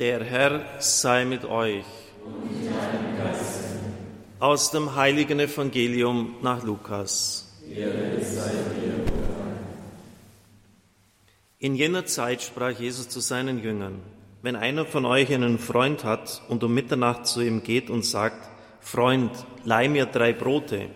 [0.00, 1.84] Der Herr sei mit euch.
[4.38, 7.54] Aus dem heiligen Evangelium nach Lukas.
[11.58, 14.00] In jener Zeit sprach Jesus zu seinen Jüngern,
[14.40, 18.48] wenn einer von euch einen Freund hat und um Mitternacht zu ihm geht und sagt,
[18.80, 19.32] Freund,
[19.66, 20.86] leih mir drei Brote,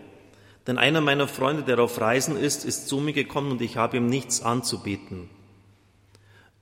[0.66, 3.98] denn einer meiner Freunde, der auf Reisen ist, ist zu mir gekommen und ich habe
[3.98, 5.28] ihm nichts anzubieten.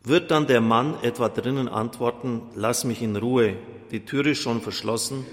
[0.04, 3.56] Wird dann der Mann etwa drinnen antworten, lass mich in Ruhe,
[3.92, 5.24] die Tür ist schon verschlossen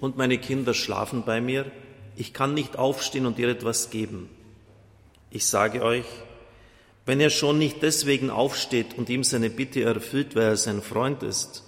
[0.00, 1.70] und meine Kinder schlafen bei mir,
[2.16, 4.28] ich kann nicht aufstehen und dir etwas geben.
[5.30, 6.04] Ich sage euch,
[7.06, 11.22] wenn er schon nicht deswegen aufsteht und ihm seine Bitte erfüllt, weil er sein Freund
[11.22, 11.64] ist,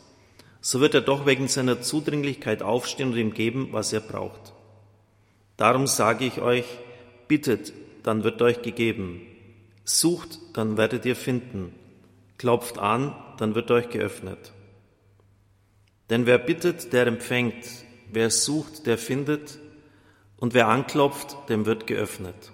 [0.61, 4.53] so wird er doch wegen seiner Zudringlichkeit aufstehen und ihm geben, was er braucht.
[5.57, 6.67] Darum sage ich euch,
[7.27, 9.23] bittet, dann wird euch gegeben.
[9.85, 11.75] Sucht, dann werdet ihr finden.
[12.41, 14.53] Klopft an, dann wird euch geöffnet.
[16.09, 17.67] Denn wer bittet, der empfängt.
[18.11, 19.59] Wer sucht, der findet.
[20.39, 22.53] Und wer anklopft, dem wird geöffnet.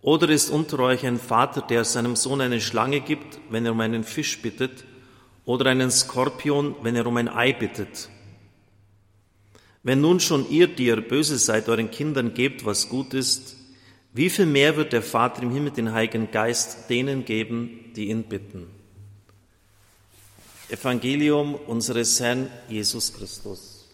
[0.00, 3.80] Oder ist unter euch ein Vater, der seinem Sohn eine Schlange gibt, wenn er um
[3.80, 4.84] einen Fisch bittet,
[5.44, 8.10] oder einen Skorpion, wenn er um ein Ei bittet?
[9.82, 13.56] Wenn nun schon ihr, die ihr böse seid, euren Kindern gebt, was gut ist,
[14.12, 18.24] wie viel mehr wird der Vater im Himmel den Heiligen Geist denen geben, die ihn
[18.24, 18.68] bitten?
[20.68, 23.86] Evangelium unseres Herrn Jesus Christus.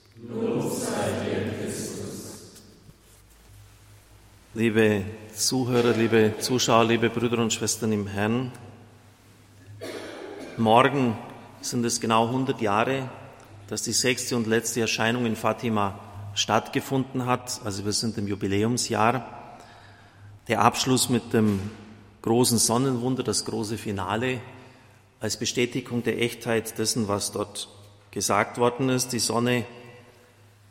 [4.54, 8.52] Liebe Zuhörer, liebe Zuschauer, liebe Brüder und Schwestern im Herrn,
[10.56, 11.16] morgen
[11.60, 13.08] sind es genau 100 Jahre
[13.68, 16.00] dass die sechste und letzte Erscheinung in Fatima
[16.34, 17.60] stattgefunden hat.
[17.64, 19.37] Also wir sind im Jubiläumsjahr.
[20.48, 21.60] Der Abschluss mit dem
[22.22, 24.40] großen Sonnenwunder, das große Finale,
[25.20, 27.68] als Bestätigung der Echtheit dessen, was dort
[28.12, 29.12] gesagt worden ist.
[29.12, 29.66] Die Sonne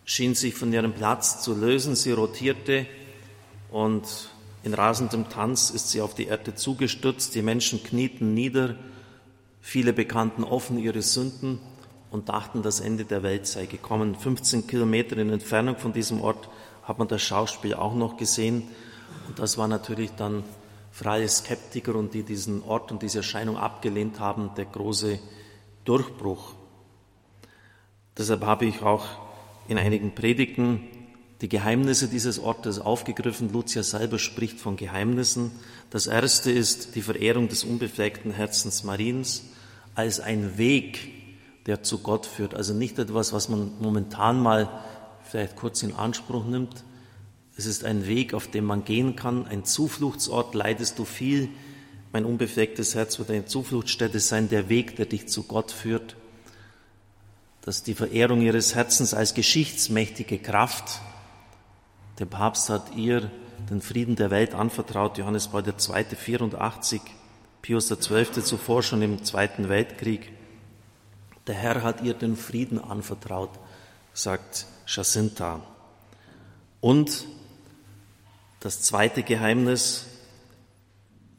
[0.04, 2.88] schien sich von ihrem Platz zu lösen, sie rotierte
[3.70, 4.02] und
[4.64, 7.36] in rasendem Tanz ist sie auf die Erde zugestürzt.
[7.36, 8.76] Die Menschen knieten nieder,
[9.62, 11.60] viele bekannten offen ihre Sünden
[12.10, 14.16] und dachten, das Ende der Welt sei gekommen.
[14.16, 16.50] 15 Kilometer in Entfernung von diesem Ort
[16.82, 18.64] hat man das Schauspiel auch noch gesehen.
[19.28, 20.44] Und das war natürlich dann
[21.04, 25.20] alle Skeptiker und die diesen Ort und diese Erscheinung abgelehnt haben, der große
[25.86, 26.54] Durchbruch.
[28.18, 29.06] Deshalb habe ich auch
[29.68, 30.82] in einigen Predigten
[31.42, 33.54] die Geheimnisse dieses Ortes aufgegriffen.
[33.54, 35.52] Lucia selber spricht von Geheimnissen.
[35.92, 39.44] Das erste ist die Verehrung des unbefleckten Herzens Mariens
[39.94, 41.14] als ein Weg
[41.68, 42.56] der zu Gott führt.
[42.56, 44.70] Also nicht etwas, was man momentan mal
[45.24, 46.84] vielleicht kurz in Anspruch nimmt.
[47.58, 50.54] Es ist ein Weg, auf dem man gehen kann, ein Zufluchtsort.
[50.54, 51.50] Leidest du viel?
[52.14, 56.16] Mein unbeflecktes Herz wird eine Zufluchtsstätte sein, der Weg, der dich zu Gott führt.
[57.62, 61.02] Dass die Verehrung ihres Herzens als geschichtsmächtige Kraft.
[62.20, 63.32] Der Papst hat ihr
[63.72, 66.06] den Frieden der Welt anvertraut, Johannes Paul II.
[66.16, 67.02] 84,
[67.64, 68.44] Pius XII.
[68.44, 70.32] zuvor schon im Zweiten Weltkrieg.
[71.48, 73.50] Der Herr hat ihr den Frieden anvertraut,
[74.14, 75.62] sagt Jacinta.
[76.82, 77.26] Und
[78.60, 80.06] das zweite Geheimnis,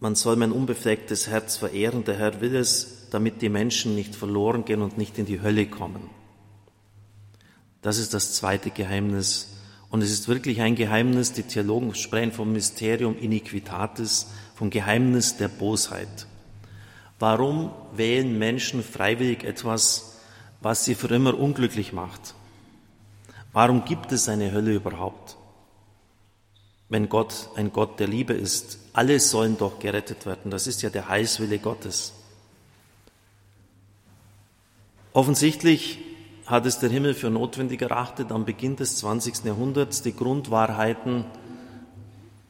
[0.00, 2.04] man soll mein unbeflecktes Herz verehren.
[2.04, 5.66] Der Herr will es, damit die Menschen nicht verloren gehen und nicht in die Hölle
[5.66, 6.08] kommen.
[7.82, 9.48] Das ist das zweite Geheimnis.
[9.90, 15.48] Und es ist wirklich ein Geheimnis, die Theologen sprechen vom Mysterium Iniquitatis, vom Geheimnis der
[15.48, 16.26] Bosheit.
[17.18, 20.20] Warum wählen Menschen freiwillig etwas,
[20.60, 22.34] was sie für immer unglücklich macht?
[23.52, 25.36] Warum gibt es eine Hölle überhaupt?
[26.88, 30.50] Wenn Gott ein Gott der Liebe ist, alle sollen doch gerettet werden.
[30.50, 32.14] Das ist ja der Heilswille Gottes.
[35.12, 35.98] Offensichtlich
[36.46, 39.44] hat es der Himmel für notwendig erachtet, am Beginn des 20.
[39.44, 41.26] Jahrhunderts die Grundwahrheiten,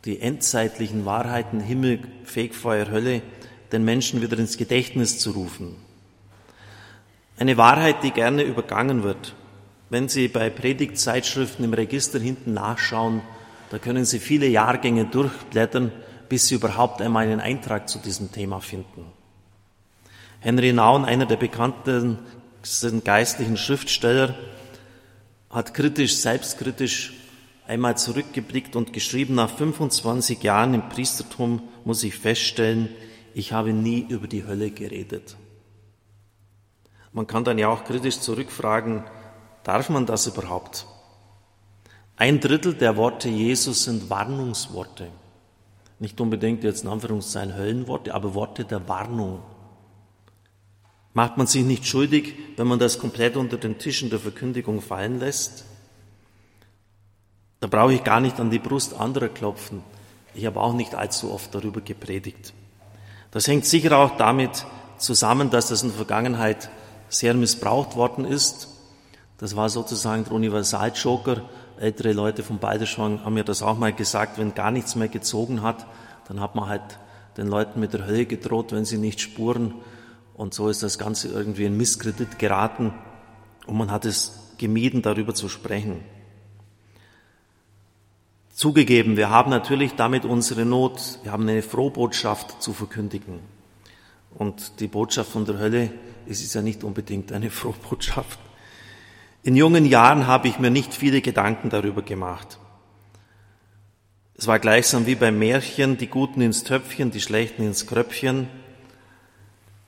[0.04, 3.22] die endzeitlichen Wahrheiten Himmel, Fegfeuer, Hölle
[3.72, 5.76] den Menschen wieder ins Gedächtnis zu rufen.
[7.38, 9.34] Eine Wahrheit, die gerne übergangen wird.
[9.91, 13.23] Wenn Sie bei Predigtzeitschriften im Register hinten nachschauen,
[13.70, 15.93] da können Sie viele Jahrgänge durchblättern,
[16.29, 19.05] bis Sie überhaupt einmal einen Eintrag zu diesem Thema finden.
[20.41, 24.35] Henry Naun, einer der bekanntesten geistlichen Schriftsteller,
[25.50, 27.15] hat kritisch, selbstkritisch
[27.67, 32.88] einmal zurückgeblickt und geschrieben, nach 25 Jahren im Priestertum muss ich feststellen,
[33.35, 35.37] ich habe nie über die Hölle geredet.
[37.12, 39.05] Man kann dann ja auch kritisch zurückfragen,
[39.65, 40.87] darf man das überhaupt?
[42.20, 45.06] Ein Drittel der Worte Jesus sind Warnungsworte.
[46.00, 49.41] Nicht unbedingt jetzt in Anführungszeichen Höllenworte, aber Worte der Warnung.
[51.12, 55.20] Macht man sich nicht schuldig, wenn man das komplett unter den Tischen der Verkündigung fallen
[55.20, 55.65] lässt?
[57.61, 59.85] Da brauche ich gar nicht an die Brust anderer klopfen.
[60.35, 62.53] Ich habe auch nicht allzu oft darüber gepredigt.
[63.31, 64.67] Das hängt sicher auch damit
[64.99, 66.69] zusammen, dass das in der Vergangenheit
[67.09, 68.69] sehr missbraucht worden ist.
[69.38, 71.43] Das war sozusagen der Universaljoker.
[71.78, 75.62] Ältere Leute von Balderschwang haben mir das auch mal gesagt, wenn gar nichts mehr gezogen
[75.62, 75.86] hat,
[76.26, 76.98] dann hat man halt
[77.36, 79.75] den Leuten mit der Hölle gedroht, wenn sie nicht spuren.
[80.34, 82.92] Und so ist das Ganze irgendwie in Misskredit geraten
[83.66, 86.00] und man hat es gemieden, darüber zu sprechen.
[88.52, 93.38] Zugegeben, wir haben natürlich damit unsere Not, wir haben eine Frohbotschaft zu verkündigen.
[94.34, 95.92] Und die Botschaft von der Hölle
[96.26, 98.40] ist, ist ja nicht unbedingt eine Frohbotschaft.
[99.43, 102.58] In jungen Jahren habe ich mir nicht viele Gedanken darüber gemacht.
[104.37, 108.49] Es war gleichsam wie beim Märchen, die Guten ins Töpfchen, die Schlechten ins Kröpfchen.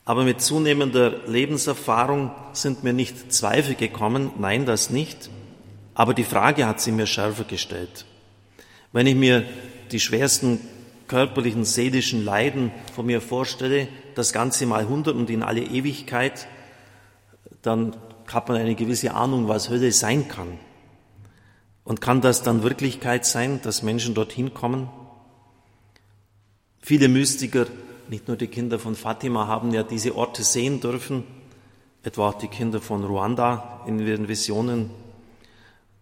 [0.03, 5.29] Aber mit zunehmender Lebenserfahrung sind mir nicht Zweifel gekommen, nein, das nicht.
[5.93, 8.05] Aber die Frage hat sie mir schärfer gestellt.
[8.91, 9.45] Wenn ich mir
[9.91, 10.59] die schwersten
[11.07, 16.47] körperlichen, seelischen Leiden von mir vorstelle, das Ganze mal hundert und in alle Ewigkeit,
[17.61, 17.95] dann
[18.33, 20.59] hat man eine gewisse Ahnung, was Hölle sein kann.
[21.83, 24.89] Und kann das dann Wirklichkeit sein, dass Menschen dorthin kommen?
[26.79, 27.65] Viele Mystiker,
[28.09, 31.23] nicht nur die Kinder von Fatima, haben ja diese Orte sehen dürfen,
[32.03, 34.89] etwa auch die Kinder von Ruanda in ihren Visionen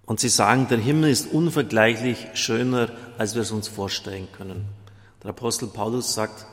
[0.10, 2.90] und sie sagen, der Himmel ist unvergleichlich schöner,
[3.20, 4.66] als wir es uns vorstellen können.
[5.22, 6.48] Der Apostel Paulus sagt,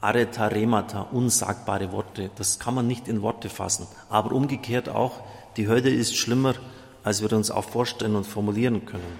[0.00, 2.30] Areta remata, unsagbare Worte.
[2.36, 3.86] Das kann man nicht in Worte fassen.
[4.08, 5.22] Aber umgekehrt auch,
[5.56, 6.54] die Hölle ist schlimmer,
[7.02, 9.18] als wir uns auch vorstellen und formulieren können.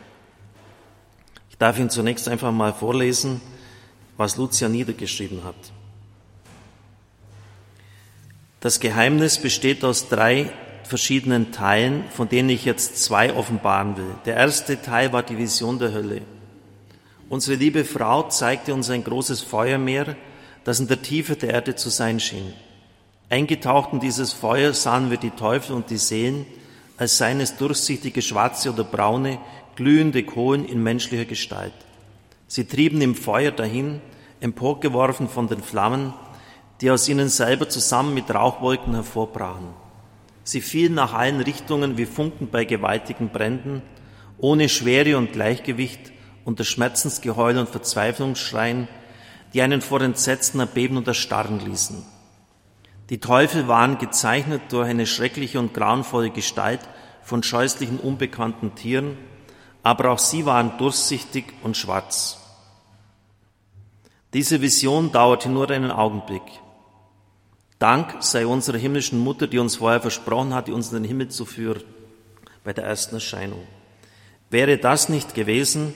[1.51, 3.41] Ich darf Ihnen zunächst einfach mal vorlesen,
[4.17, 5.57] was Lucia niedergeschrieben hat.
[8.61, 10.53] Das Geheimnis besteht aus drei
[10.85, 14.15] verschiedenen Teilen, von denen ich jetzt zwei offenbaren will.
[14.25, 16.23] Der erste Teil war die Vision der Hölle.
[17.29, 20.17] Unsere liebe Frau zeigte uns ein großes Feuermeer,
[20.69, 22.53] das in der Tiefe der Erde zu sein schien.
[23.31, 26.45] Eingetaucht in dieses Feuer sahen wir die Teufel und die Seelen,
[26.99, 29.39] als seien es durchsichtige schwarze oder braune,
[29.77, 31.73] glühende Kohlen in menschlicher Gestalt.
[32.49, 34.03] Sie trieben im Feuer dahin,
[34.41, 36.13] emporgeworfen von den Flammen,
[36.83, 39.69] die aus ihnen selber zusammen mit Rauchwolken hervorbrachen.
[40.45, 43.81] Sie fielen nach allen Richtungen wie Funken bei gewaltigen Bränden,
[44.37, 46.13] ohne Schwere und Gleichgewicht,
[46.45, 48.87] unter Schmerzensgeheul und Verzweiflungsschreien,
[49.55, 52.05] die einen vor Entsetzen erbeben und erstarren ließen.
[53.11, 56.81] Die Teufel waren gezeichnet durch eine schreckliche und grauenvolle Gestalt
[57.23, 59.17] von scheußlichen, unbekannten Tieren,
[59.83, 62.39] aber auch sie waren durchsichtig und schwarz.
[64.35, 66.43] Diese Vision dauerte nur einen Augenblick.
[67.79, 71.47] Dank sei unserer himmlischen Mutter, die uns vorher versprochen hat, uns in den Himmel zu
[71.47, 71.83] führen
[72.65, 73.67] bei der ersten Erscheinung.
[74.51, 75.95] Wäre das nicht gewesen,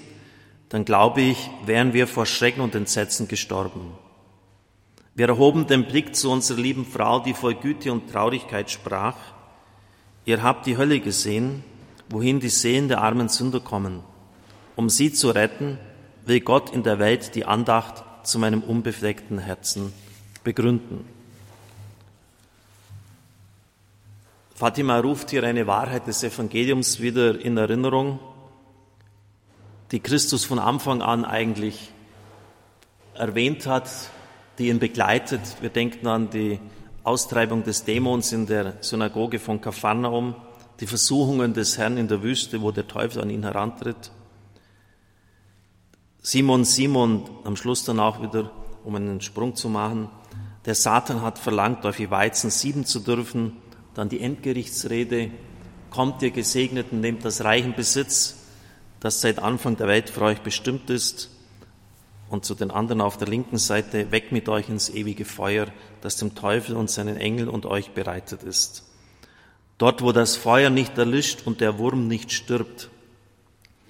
[0.73, 3.93] dann glaube ich, wären wir vor Schrecken und Entsetzen gestorben.
[5.15, 9.17] Wir erhoben den Blick zu unserer lieben Frau, die voll Güte und Traurigkeit sprach.
[10.25, 11.63] Ihr habt die Hölle gesehen,
[12.09, 14.01] wohin die Seelen der armen Sünder kommen.
[14.75, 15.77] Um sie zu retten,
[16.25, 19.93] will Gott in der Welt die Andacht zu meinem unbefleckten Herzen
[20.43, 21.05] begründen.
[24.55, 28.21] Fatima ruft hier eine Wahrheit des Evangeliums wieder in Erinnerung,
[29.93, 31.93] die Christus von Anfang an eigentlich
[33.15, 33.91] erwähnt hat,
[34.59, 35.41] die ihn begleitet.
[35.61, 36.59] Wir denken an die
[37.05, 40.35] Austreibung des Dämons in der Synagoge von Kapharnaum,
[40.81, 44.11] die Versuchungen des Herrn in der Wüste, wo der Teufel an ihn herantritt.
[46.23, 48.51] Simon, Simon, am Schluss dann auch wieder,
[48.85, 50.09] um einen Sprung zu machen,
[50.65, 53.59] der Satan hat verlangt, euch wie Weizen sieben zu dürfen,
[53.95, 55.33] dann die Endgerichtsrede,
[55.91, 58.42] kommt ihr Gesegneten, nehmt das reichen Besitz,
[59.03, 61.29] das seit Anfang der Welt für euch bestimmt ist.
[62.31, 65.67] Und zu den anderen auf der linken Seite, weg mit euch ins ewige Feuer,
[66.01, 68.85] das dem Teufel und seinen Engeln und euch bereitet ist.
[69.77, 72.91] Dort, wo das Feuer nicht erlischt und der Wurm nicht stirbt.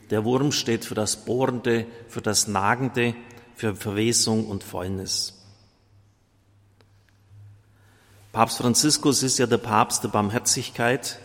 [0.09, 3.15] Der Wurm steht für das Bohrende, für das Nagende,
[3.55, 5.39] für Verwesung und Fäulnis.
[8.33, 11.19] Papst Franziskus ist ja der Papst der Barmherzigkeit.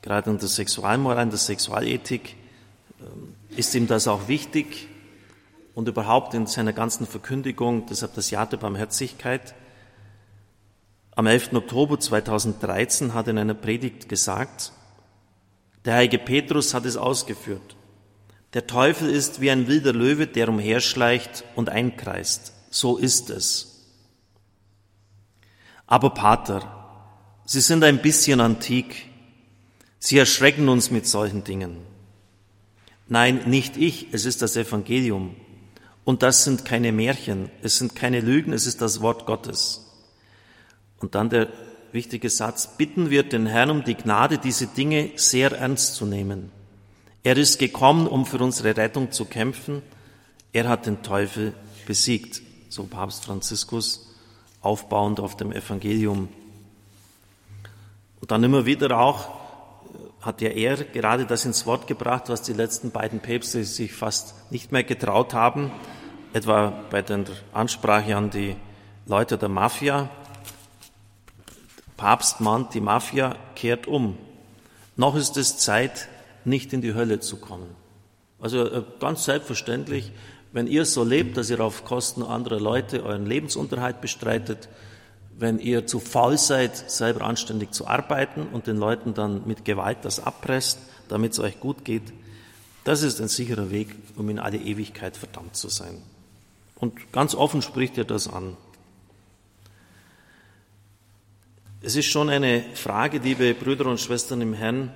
[0.00, 2.36] Gerade in der Sexualmoral, in der Sexualethik
[3.56, 4.88] ist ihm das auch wichtig
[5.74, 9.54] und überhaupt in seiner ganzen Verkündigung, deshalb das Jahr der Barmherzigkeit.
[11.16, 11.52] Am 11.
[11.54, 14.72] Oktober 2013 hat er in einer Predigt gesagt,
[15.84, 17.76] der heilige Petrus hat es ausgeführt.
[18.54, 22.52] Der Teufel ist wie ein wilder Löwe, der umherschleicht und einkreist.
[22.70, 23.70] So ist es.
[25.86, 26.84] Aber Pater,
[27.46, 29.06] Sie sind ein bisschen antik.
[29.98, 31.76] Sie erschrecken uns mit solchen Dingen.
[33.08, 35.36] Nein, nicht ich, es ist das Evangelium.
[36.04, 39.90] Und das sind keine Märchen, es sind keine Lügen, es ist das Wort Gottes.
[41.00, 41.48] Und dann der
[41.92, 46.50] wichtige Satz, bitten wir den Herrn um die Gnade, diese Dinge sehr ernst zu nehmen.
[47.22, 49.80] Er ist gekommen, um für unsere Rettung zu kämpfen.
[50.52, 51.54] Er hat den Teufel
[51.86, 54.14] besiegt, so Papst Franziskus,
[54.60, 56.28] aufbauend auf dem Evangelium.
[58.20, 59.43] Und dann immer wieder auch
[60.24, 64.34] hat ja er gerade das ins Wort gebracht, was die letzten beiden Päpste sich fast
[64.50, 65.70] nicht mehr getraut haben,
[66.32, 68.56] etwa bei der Ansprache an die
[69.06, 70.08] Leute der Mafia.
[71.96, 74.18] Papst mahnt, die Mafia kehrt um.
[74.96, 76.08] Noch ist es Zeit,
[76.44, 77.74] nicht in die Hölle zu kommen.
[78.40, 80.12] Also äh, ganz selbstverständlich,
[80.52, 84.68] wenn ihr so lebt, dass ihr auf Kosten anderer Leute euren Lebensunterhalt bestreitet,
[85.38, 89.98] wenn ihr zu faul seid, selber anständig zu arbeiten und den Leuten dann mit Gewalt
[90.02, 92.12] das abpresst, damit es euch gut geht,
[92.84, 96.02] das ist ein sicherer Weg, um in alle Ewigkeit verdammt zu sein.
[96.76, 98.56] Und ganz offen spricht er das an.
[101.80, 104.92] Es ist schon eine Frage, liebe Brüder und Schwestern im Herrn,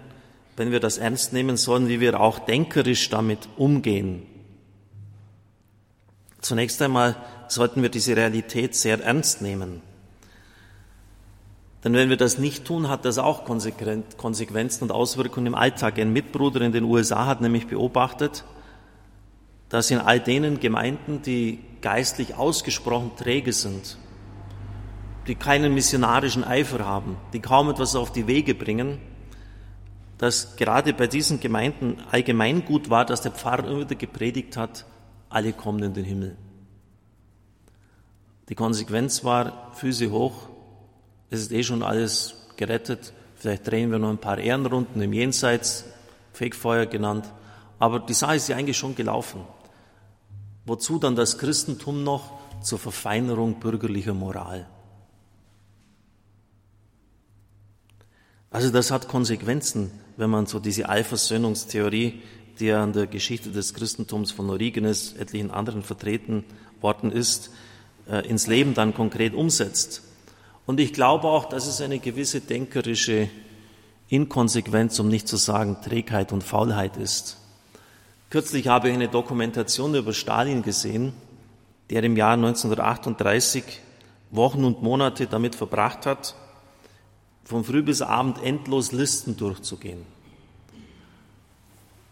[0.56, 4.22] wenn wir das ernst nehmen sollen, wie wir auch denkerisch damit umgehen.
[6.40, 7.16] Zunächst einmal
[7.48, 9.82] sollten wir diese Realität sehr ernst nehmen.
[11.84, 15.98] Denn wenn wir das nicht tun, hat das auch Konsequenzen und Auswirkungen im Alltag.
[15.98, 18.44] Ein Mitbruder in den USA hat nämlich beobachtet,
[19.68, 23.96] dass in all denen Gemeinden, die geistlich ausgesprochen träge sind,
[25.28, 28.98] die keinen missionarischen Eifer haben, die kaum etwas auf die Wege bringen,
[30.16, 34.84] dass gerade bei diesen Gemeinden allgemein gut war, dass der Pfarrer immer wieder gepredigt hat,
[35.28, 36.36] alle kommen in den Himmel.
[38.48, 40.48] Die Konsequenz war, Füße hoch,
[41.30, 43.12] es ist eh schon alles gerettet.
[43.36, 45.84] Vielleicht drehen wir noch ein paar Ehrenrunden im Jenseits,
[46.32, 47.24] Fegfeuer genannt.
[47.78, 49.42] Aber die Sache ist ja eigentlich schon gelaufen.
[50.64, 52.32] Wozu dann das Christentum noch
[52.62, 54.66] zur Verfeinerung bürgerlicher Moral?
[58.50, 62.22] Also das hat Konsequenzen, wenn man so diese Allversöhnungstheorie,
[62.58, 66.44] die ja an der Geschichte des Christentums von Origenes, etlichen anderen vertreten
[66.80, 67.50] worden ist,
[68.10, 70.02] äh, ins Leben dann konkret umsetzt.
[70.68, 73.30] Und ich glaube auch, dass es eine gewisse denkerische
[74.10, 77.38] Inkonsequenz, um nicht zu sagen Trägheit und Faulheit ist.
[78.28, 81.14] Kürzlich habe ich eine Dokumentation über Stalin gesehen,
[81.88, 83.80] der im Jahr 1938
[84.30, 86.34] Wochen und Monate damit verbracht hat,
[87.44, 90.04] von früh bis abend endlos Listen durchzugehen.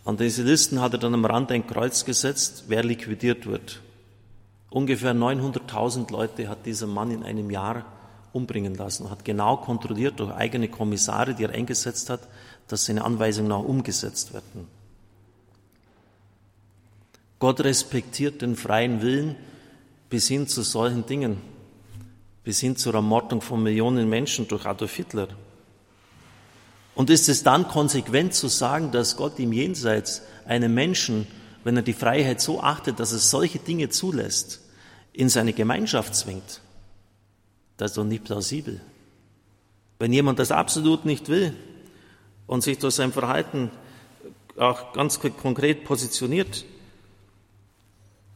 [0.06, 3.82] An diese Listen hat er dann am Rand ein Kreuz gesetzt, wer liquidiert wird.
[4.70, 7.84] Ungefähr 900.000 Leute hat dieser Mann in einem Jahr
[8.36, 12.20] umbringen lassen und hat genau kontrolliert durch eigene Kommissare, die er eingesetzt hat,
[12.68, 14.68] dass seine Anweisungen auch umgesetzt werden.
[17.38, 19.36] Gott respektiert den freien Willen
[20.08, 21.38] bis hin zu solchen Dingen,
[22.44, 25.28] bis hin zur Ermordung von Millionen Menschen durch Adolf Hitler.
[26.94, 31.26] Und ist es dann konsequent zu sagen, dass Gott im Jenseits einen Menschen,
[31.62, 34.62] wenn er die Freiheit so achtet, dass er solche Dinge zulässt,
[35.12, 36.62] in seine Gemeinschaft zwingt?
[37.76, 38.80] Das ist doch nicht plausibel.
[39.98, 41.54] Wenn jemand das absolut nicht will
[42.46, 43.70] und sich durch sein Verhalten
[44.56, 46.64] auch ganz konkret positioniert,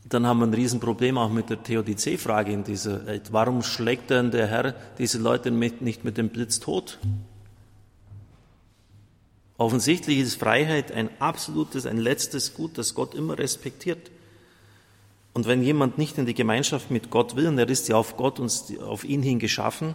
[0.09, 3.33] dann haben wir ein Riesenproblem auch mit der Theodizee-Frage in dieser Welt.
[3.33, 6.99] Warum schlägt denn der Herr diese Leute nicht mit dem Blitz tot?
[9.57, 14.11] Offensichtlich ist Freiheit ein absolutes, ein letztes Gut, das Gott immer respektiert.
[15.33, 18.17] Und wenn jemand nicht in die Gemeinschaft mit Gott will, und er ist ja auf
[18.17, 19.95] Gott und auf ihn hin geschaffen,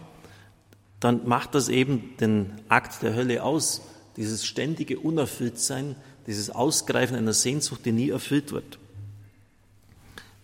[0.99, 3.81] dann macht das eben den Akt der Hölle aus,
[4.17, 5.95] dieses ständige Unerfülltsein,
[6.27, 8.79] dieses Ausgreifen einer Sehnsucht, die nie erfüllt wird.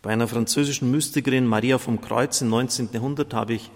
[0.02, 2.90] Bei einer französischen Mystikerin Maria vom Kreuz im 19.
[2.92, 3.70] Jahrhundert habe ich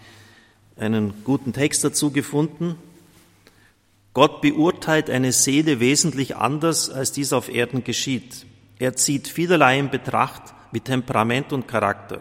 [0.75, 2.75] einen guten Text dazu gefunden.
[4.13, 8.45] Gott beurteilt eine Seele wesentlich anders, als dies auf Erden geschieht.
[8.79, 12.19] Er zieht vielerlei in Betracht, wie Temperament und Charakter.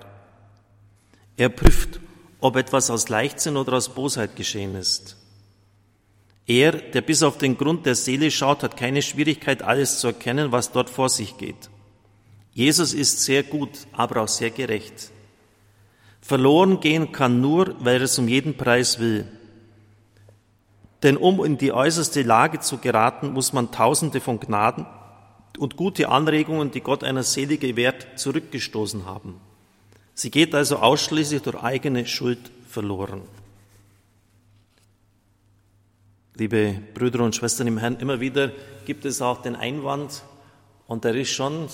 [1.36, 1.98] Er prüft,
[2.38, 5.16] ob etwas aus Leichtsinn oder aus Bosheit geschehen ist.
[6.46, 10.52] Er, der bis auf den Grund der Seele schaut, hat keine Schwierigkeit, alles zu erkennen,
[10.52, 11.68] was dort vor sich geht.
[12.52, 15.10] Jesus ist sehr gut, aber auch sehr gerecht.
[16.20, 19.26] Verloren gehen kann nur, weil er es um jeden Preis will.
[21.02, 24.86] Denn um in die äußerste Lage zu geraten, muss man Tausende von Gnaden
[25.58, 29.40] und gute Anregungen, die Gott einer Seele gewährt, zurückgestoßen haben.
[30.14, 33.22] Sie geht also ausschließlich durch eigene Schuld verloren.
[36.36, 38.50] Liebe Brüder und Schwestern im Herrn, immer wieder
[38.86, 40.22] gibt es auch den Einwand,
[40.86, 41.68] und der ist schon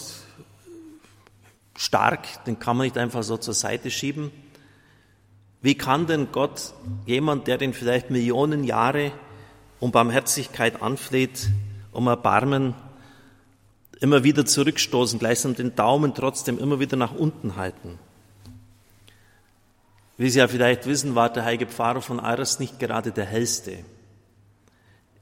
[1.76, 4.30] stark, den kann man nicht einfach so zur Seite schieben.
[5.62, 6.72] Wie kann denn Gott
[7.06, 9.12] jemand, der den vielleicht Millionen Jahre
[9.78, 11.50] um Barmherzigkeit anfleht,
[11.92, 12.74] um Erbarmen,
[14.00, 17.98] immer wieder zurückstoßen, gleichsam den Daumen trotzdem immer wieder nach unten halten?
[20.16, 23.84] Wie Sie ja vielleicht wissen, war der heilige Pfarrer von Aras nicht gerade der hellste.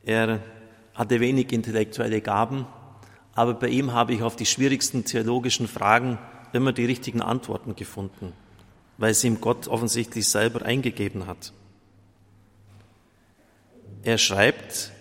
[0.04, 0.40] Er
[0.94, 2.66] hatte wenig intellektuelle Gaben,
[3.34, 6.18] aber bei ihm habe ich auf die schwierigsten theologischen Fragen
[6.52, 8.32] immer die richtigen Antworten gefunden,
[8.96, 11.52] weil sie ihm Gott offensichtlich selber eingegeben hat.
[14.02, 14.92] Er schreibt,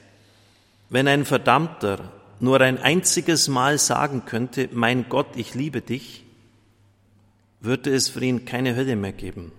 [0.89, 6.25] wenn ein Verdammter nur ein einziges Mal sagen könnte, mein Gott, ich liebe dich,
[7.60, 9.51] würde es für ihn keine Hölle mehr geben.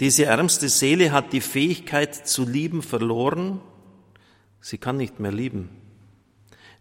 [0.00, 3.60] Diese ärmste Seele hat die Fähigkeit zu lieben verloren,
[4.60, 5.70] sie kann nicht mehr lieben,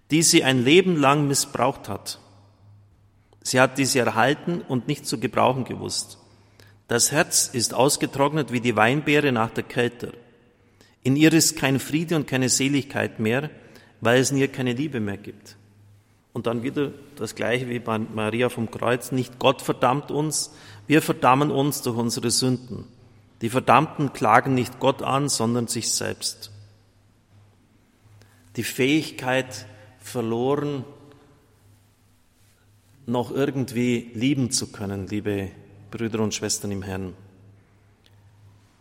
[0.09, 2.19] die sie ein Leben lang missbraucht hat.
[3.43, 6.17] Sie hat diese erhalten und nicht zu gebrauchen gewusst.
[6.87, 10.13] Das Herz ist ausgetrocknet wie die Weinbeere nach der Kälte.
[11.03, 13.49] In ihr ist kein Friede und keine Seligkeit mehr,
[14.03, 15.55] weil es ihr keine Liebe mehr gibt.
[16.33, 19.11] Und dann wieder das Gleiche wie bei Maria vom Kreuz.
[19.11, 20.51] Nicht Gott verdammt uns,
[20.87, 22.85] wir verdammen uns durch unsere Sünden.
[23.41, 26.51] Die Verdammten klagen nicht Gott an, sondern sich selbst.
[28.55, 29.67] Die Fähigkeit
[29.99, 30.83] verloren,
[33.05, 35.51] noch irgendwie lieben zu können, liebe
[35.91, 37.13] Brüder und Schwestern im Herrn.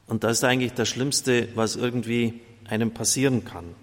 [0.07, 3.75] Und das ist eigentlich das Schlimmste, was irgendwie einem passieren kann.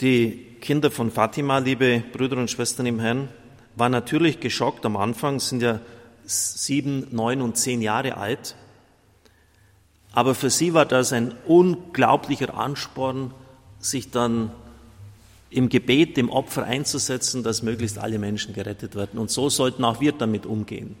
[0.00, 3.28] Die Kinder von Fatima, liebe Brüder und Schwestern im Herrn,
[3.76, 5.80] waren natürlich geschockt am Anfang, sind ja
[6.24, 8.56] sieben, neun und zehn Jahre alt.
[10.12, 13.32] Aber für sie war das ein unglaublicher Ansporn,
[13.78, 14.50] sich dann
[15.50, 19.20] im Gebet, dem Opfer einzusetzen, dass möglichst alle Menschen gerettet werden.
[19.20, 20.96] Und so sollten auch wir damit umgehen.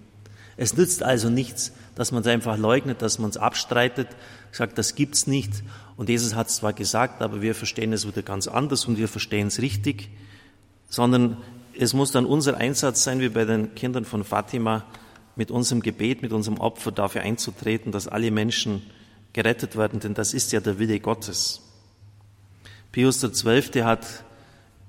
[0.56, 4.08] Es nützt also nichts, dass man es einfach leugnet, dass man es abstreitet,
[4.52, 5.62] sagt, das gibt's nicht.
[5.96, 9.08] Und Jesus hat es zwar gesagt, aber wir verstehen es wieder ganz anders und wir
[9.08, 10.10] verstehen es richtig,
[10.88, 11.38] sondern
[11.78, 14.84] es muss dann unser Einsatz sein, wie bei den Kindern von Fatima,
[15.36, 18.82] mit unserem Gebet, mit unserem Opfer dafür einzutreten, dass alle Menschen
[19.32, 21.60] gerettet werden, denn das ist ja der Wille Gottes.
[22.92, 23.82] Pius XII.
[23.82, 24.23] hat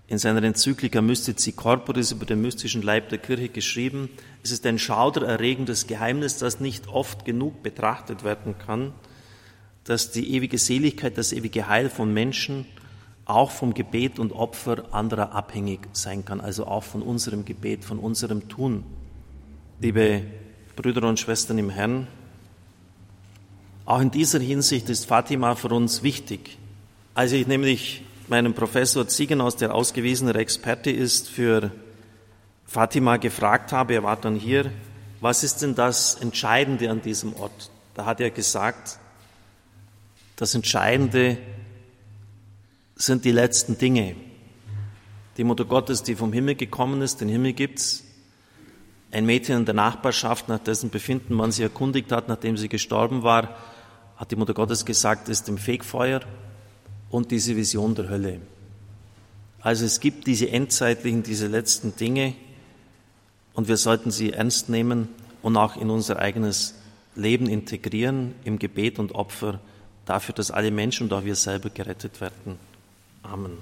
[0.07, 4.09] in seiner Enzyklika Mystici Corporis über den mystischen Leib der Kirche geschrieben,
[4.43, 8.93] es ist ein schaudererregendes Geheimnis, das nicht oft genug betrachtet werden kann,
[9.83, 12.65] dass die ewige Seligkeit, das ewige Heil von Menschen
[13.25, 17.97] auch vom Gebet und Opfer anderer abhängig sein kann, also auch von unserem Gebet, von
[17.97, 18.83] unserem Tun.
[19.79, 20.21] Liebe
[20.75, 22.07] Brüder und Schwestern im Herrn,
[23.85, 26.57] auch in dieser Hinsicht ist Fatima für uns wichtig.
[27.13, 31.71] Als ich nämlich meinen Professor Ziegenhaus, der ausgewiesener Experte ist, für
[32.65, 34.71] Fatima gefragt habe, er war dann hier,
[35.21, 37.69] was ist denn das Entscheidende an diesem Ort?
[37.93, 38.99] Da hat er gesagt,
[40.35, 41.38] das Entscheidende
[42.95, 44.15] sind die letzten Dinge.
[45.38, 48.03] Die Mutter Gottes, die vom Himmel gekommen ist, den Himmel gibt's,
[49.11, 53.23] ein Mädchen in der Nachbarschaft, nach dessen Befinden man sie erkundigt hat, nachdem sie gestorben
[53.23, 53.55] war,
[54.17, 56.21] hat die Mutter Gottes gesagt, ist im Fegfeuer
[57.09, 58.39] und diese Vision der Hölle.
[59.59, 62.35] Also es gibt diese endzeitlichen, diese letzten Dinge
[63.53, 65.09] und wir sollten sie ernst nehmen
[65.41, 66.75] und auch in unser eigenes
[67.15, 69.59] Leben integrieren, im Gebet und Opfer
[70.05, 72.59] dafür, dass alle Menschen und auch wir selber gerettet werden.
[73.23, 73.57] Amen.